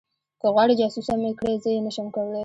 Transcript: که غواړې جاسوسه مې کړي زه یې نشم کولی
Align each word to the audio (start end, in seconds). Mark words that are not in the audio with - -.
که 0.41 0.47
غواړې 0.53 0.73
جاسوسه 0.79 1.13
مې 1.21 1.31
کړي 1.39 1.53
زه 1.63 1.69
یې 1.75 1.81
نشم 1.87 2.07
کولی 2.15 2.39